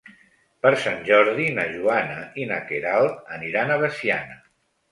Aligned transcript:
Per 0.61 0.69
Sant 0.85 0.97
Jordi 1.09 1.45
na 1.59 1.67
Joana 1.75 2.17
i 2.45 2.49
na 2.55 2.59
Queralt 2.73 3.31
aniran 3.39 3.77
a 3.77 3.81
Veciana. 3.87 4.43